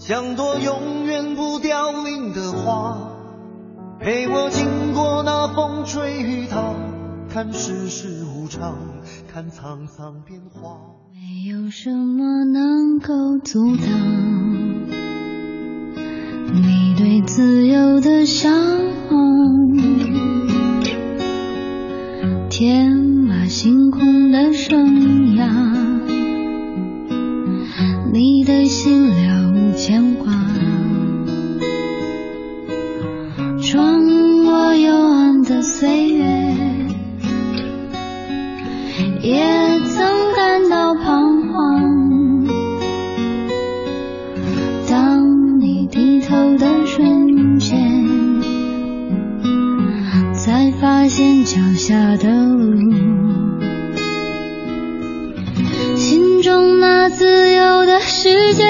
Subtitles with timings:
[0.00, 2.96] 像朵永远不凋零的花，
[4.00, 6.74] 陪我经过那风吹雨打，
[7.28, 8.78] 看世事无常，
[9.30, 10.78] 看沧桑变化。
[11.12, 13.84] 没有什么能够阻挡
[16.54, 18.50] 你对自由的向
[19.10, 19.20] 往。
[22.48, 25.19] 天马行空的生
[50.90, 52.90] 发现脚下的路，
[55.96, 58.64] 心中那自由的世界，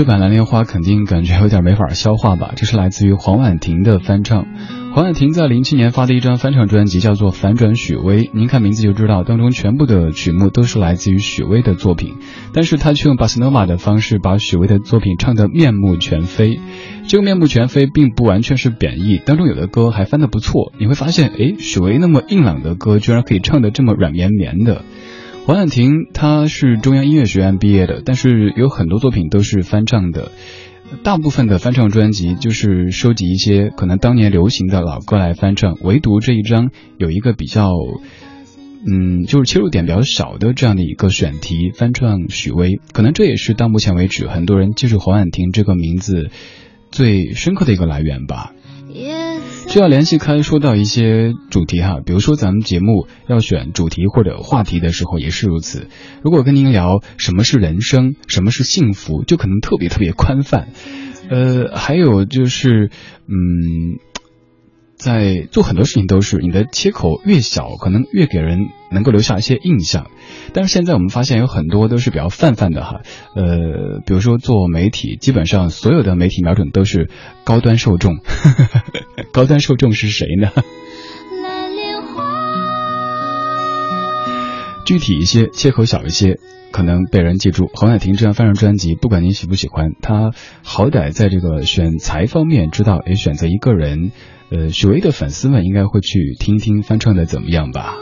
[0.00, 2.54] 这版《蓝莲花》肯定感觉有点没法消化吧？
[2.56, 4.46] 这是来自于黄婉婷的翻唱。
[4.94, 8.24] 黄婉婷在零七年发的一张翻唱专辑，叫做《反转许巍》。
[8.32, 12.14] 您看名字就知道，当中全部的曲目都是来自于许巍的作品。
[12.54, 16.58] 但是他却用巴斯诺瓦的方式把许巍的作品唱得面目全非。
[17.06, 20.72] 这个面目全非并不完全是贬义，当中有的歌还翻得不错。
[20.78, 24.82] 你会发现，哎，许巍那么硬朗的歌，居然可以唱得这么软绵绵的。
[25.46, 30.30] 黄婉婷她是中央音乐学院毕业的，但是有很多作品都是翻唱的。
[31.02, 37.70] 大部分的翻唱专辑就是收集一些可能当年流行的老歌来翻唱，唯独这一张有一个比较，
[38.86, 42.80] 嗯，就是切入点比较少的这样的一个选题，翻唱许巍。
[42.92, 46.30] 可能这也是到目前为止很多人记住黄婉婷这个名字
[46.90, 48.52] 最深刻的一个来源吧。
[49.70, 55.86] 需要联系开说到一些主题哈，比如说咱们节目要选主题或者话题的时候也是如此。
[56.24, 60.70] 如果跟您聊什么是人生，什么是幸福，就可能特别特别宽泛。
[61.30, 62.90] 呃，还有就是，
[63.28, 64.00] 嗯。
[65.00, 70.10] 在做很多事情都是你的切口越小，可能越给人能够留下一些印象。
[70.52, 73.00] 但是现在我们发现有很多都是比较泛泛的哈，
[73.34, 77.08] 呃，比如说做媒体，基本上所有的媒体瞄准都是
[77.44, 78.18] 高端受众。
[79.32, 80.50] 高端受众是谁呢？
[84.90, 86.40] 具体一些，切口小一些，
[86.72, 87.70] 可能被人记住。
[87.72, 90.32] 黄海婷这样翻唱专辑，不管您喜不喜欢，他
[90.64, 94.10] 好歹在这个选材方面知道，也选择一个人。
[94.50, 97.94] 呃，许巍的粉丝们应该会去听听翻唱的怎么样吧。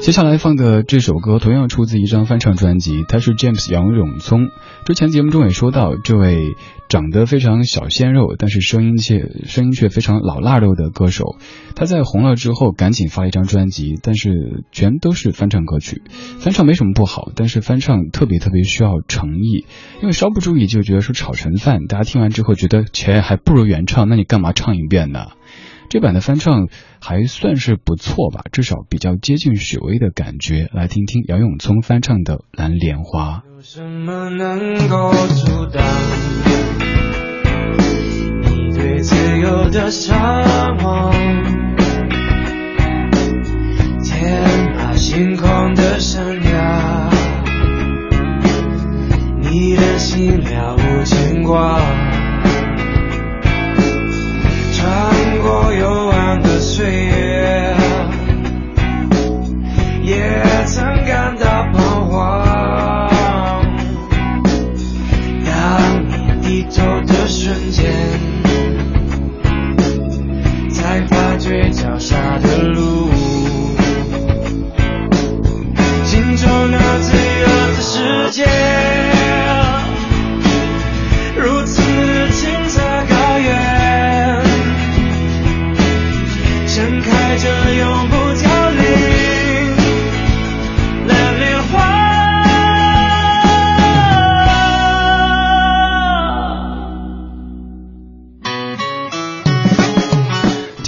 [0.00, 4.48] 接下来放的这首歌同样出自一张翻唱专辑，他是 James 杨永聪。
[4.86, 6.56] 之前节目中也说到，这位
[6.88, 11.36] 长得非常小鲜肉，但是声音却声音却非常老腊肉的歌手，
[11.76, 16.00] 他在红了之后赶紧发了一张专辑，但是全都是翻唱歌曲。
[16.38, 19.66] 翻唱没什么不好，但是翻唱特别特别需要诚意，
[20.00, 25.26] 因为稍不注意就觉得是炒成饭，大家听完之后觉得切还不如原唱，那你干嘛唱一遍呢？
[25.90, 26.68] 这版的翻唱
[27.00, 30.68] 还算是不错吧，至少比较接近许巍的感觉。
[30.72, 33.42] 来听听杨永聪翻唱的《蓝莲花》。
[33.56, 35.84] 有什么能够阻挡
[38.44, 40.16] 你对自由的向
[40.76, 41.12] 往？
[44.04, 46.39] 天马行空的生
[87.40, 88.19] 着永不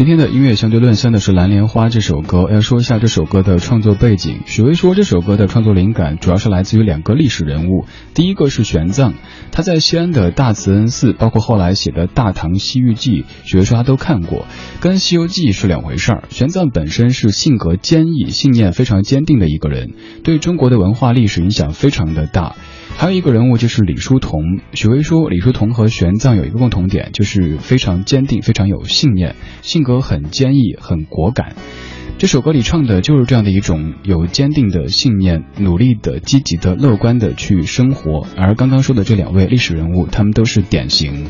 [0.03, 4.41] 今天的音乐相对论相的是《蓝莲花》这首歌，要说一下这首歌的创作背景。
[4.47, 9.13] 许巍说，这首歌的创作灵感主要是来自于两个历史人物，第一个是玄奘，
[9.53, 14.47] 他在西安的大慈恩寺，包括后来写的《大唐西域记》，许巍说他都看过，
[14.81, 16.25] 跟《西游记》是两回事儿。
[16.31, 19.93] 玄奘本身是性格坚毅、信念非常坚定的一个人，
[20.25, 22.57] 对中国的文化历史影响非常的大。
[22.97, 31.56] 还有一个人物就是李叔同，许巍说李叔同和玄奘有一个共同点，就是非常坚定、非常有信念，性格很坚毅、很果敢。
[32.19, 38.25] 这首歌里唱的就是这样的一种有坚定的信念、努力的、积极的、乐观的去生活。
[38.37, 41.27] 而刚刚说的这两位历史人物，他们都是典型。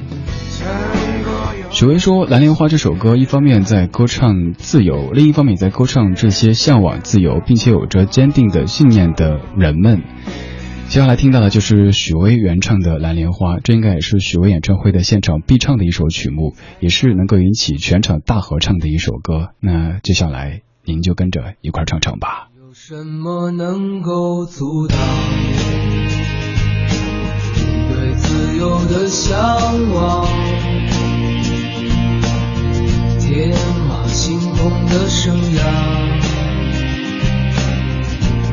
[1.70, 10.02] 许巍说，《蓝莲花》这首歌一方面在歌唱自由，另一方面在歌唱这些向往自由并且有着坚定的信念的人们。
[10.92, 19.54] 接下来听到的就是许巍原唱的《蓝莲花》，这应该也是许巍演唱会的现场必唱的一首曲目，也是能够引起全场大合唱的一首歌。
[19.58, 22.50] 那接下来您就跟着一块唱唱吧。
[22.58, 24.98] 有什么能够阻挡
[27.88, 29.34] 对自由的向
[29.94, 30.26] 往？
[33.18, 33.48] 天
[33.88, 35.62] 马行空的生涯，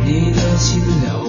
[0.05, 1.28] 你的心了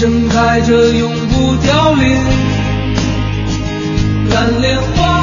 [0.00, 2.14] 盛开着永不凋零
[4.30, 5.17] 蓝莲花。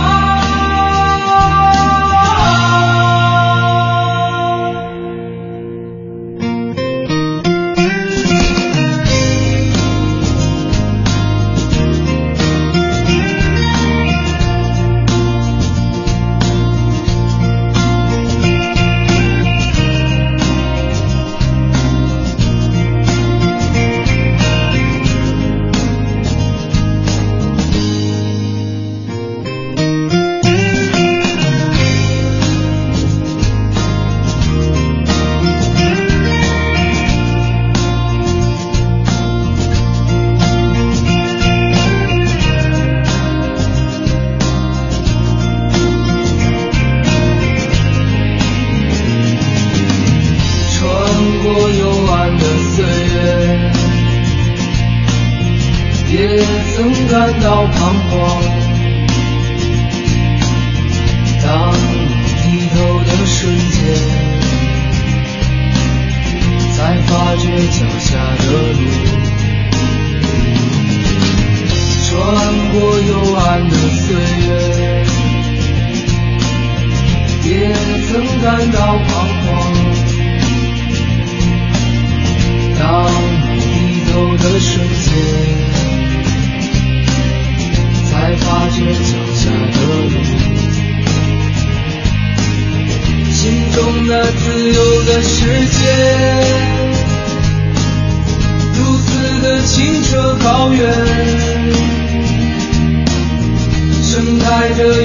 [104.77, 105.04] 盛